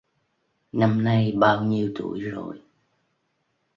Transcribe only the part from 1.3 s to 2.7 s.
bao nhiêu tuổi rồi